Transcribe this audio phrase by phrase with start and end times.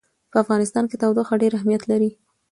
[0.31, 2.11] په افغانستان کې تودوخه ډېر اهمیت لري.